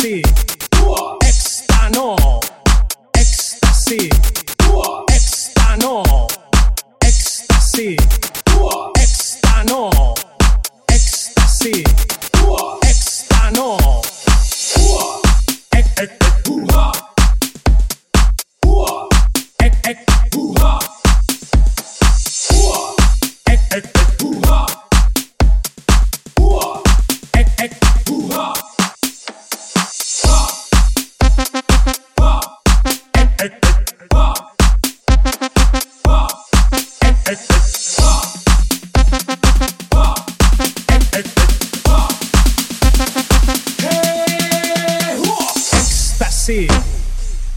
Éxtasis. 0.00 0.22
Exta 1.20 1.90
no. 1.92 2.16
Éxtasis. 3.18 4.08
Exta 7.02 8.19
Éxtasis, 37.30 37.86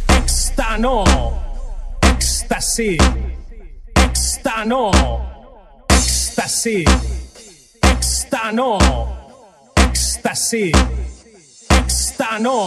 extano, 0.10 1.04
éxtasis, 2.04 3.00
extano, 3.98 4.92
éxtasis, 5.90 6.86
extano, 7.82 8.78
éxtasis, 9.76 10.72
extano. 11.72 12.66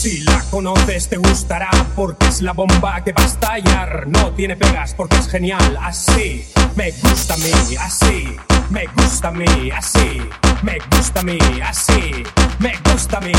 Si 0.00 0.18
la 0.20 0.40
conoces 0.48 1.08
te 1.08 1.16
gustará 1.16 1.70
porque 1.96 2.28
es 2.28 2.40
la 2.40 2.52
bomba 2.52 3.02
que 3.02 3.12
va 3.12 3.24
a 3.24 3.26
estallar. 3.26 4.06
No 4.06 4.30
tiene 4.30 4.54
pegas 4.54 4.94
porque 4.94 5.16
es 5.16 5.26
genial. 5.26 5.76
Así 5.82 6.46
me 6.76 6.92
gusta 6.92 7.34
a 7.34 7.38
mí, 7.38 7.76
así 7.80 8.36
me 8.70 8.86
gusta 8.94 9.26
a 9.26 9.32
mí, 9.32 9.70
así 9.74 10.22
me 10.62 10.78
gusta 10.92 11.18
a 11.18 11.22
mí, 11.24 11.38
así 11.64 12.22
me 12.60 12.74
gusta 12.84 13.18
a 13.18 13.20
mí. 13.22 13.32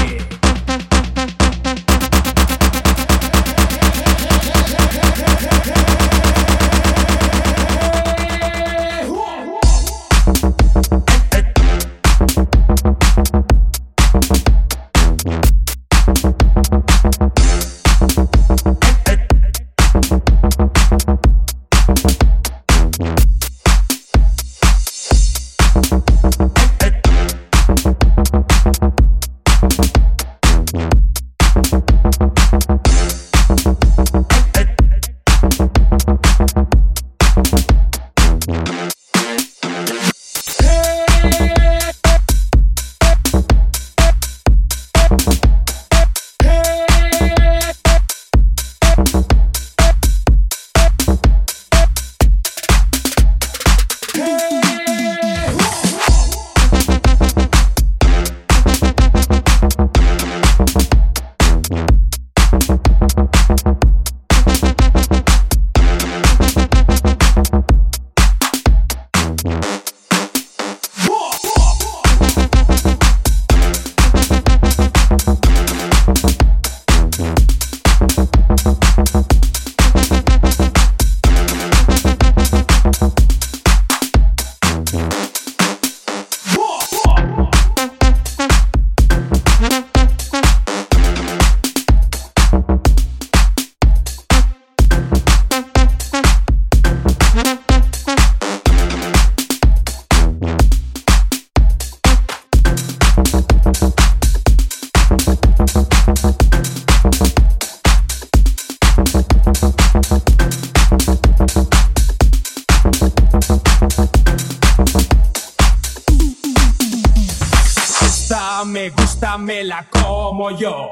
Gusta, 119.19 119.37
me 119.37 119.65
la 119.65 119.83
como 119.89 120.49
yo. 120.51 120.87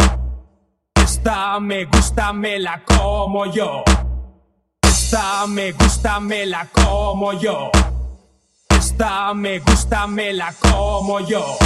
Esta 0.96 1.62
me 1.62 1.86
gusta, 1.86 2.34
me 2.34 2.60
la 2.60 2.84
como 2.84 3.46
yo. 3.46 3.86
Esta 4.82 5.48
me 5.48 5.72
gusta, 5.72 6.20
me 6.20 6.46
la 6.46 6.66
como 6.66 7.32
yo. 7.40 7.72
Esta 8.68 9.34
me 9.34 9.60
gusta, 9.60 10.08
me 10.08 10.34
la 10.34 10.54
como 10.60 11.22
yo. 11.22 11.58